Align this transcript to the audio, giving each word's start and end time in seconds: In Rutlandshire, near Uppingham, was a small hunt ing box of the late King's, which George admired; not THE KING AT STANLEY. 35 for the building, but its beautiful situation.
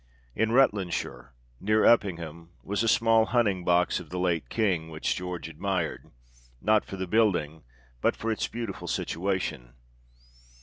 In 0.35 0.49
Rutlandshire, 0.51 1.29
near 1.59 1.85
Uppingham, 1.85 2.53
was 2.63 2.81
a 2.81 2.87
small 2.87 3.27
hunt 3.27 3.47
ing 3.49 3.63
box 3.63 3.99
of 3.99 4.09
the 4.09 4.17
late 4.17 4.49
King's, 4.49 4.89
which 4.89 5.15
George 5.15 5.47
admired; 5.47 6.09
not 6.59 6.87
THE 6.87 6.87
KING 6.87 6.87
AT 6.87 6.87
STANLEY. 6.87 6.87
35 6.87 6.89
for 6.89 6.97
the 6.97 7.07
building, 7.45 7.63
but 8.01 8.25
its 8.31 8.47
beautiful 8.47 8.87
situation. 8.87 9.73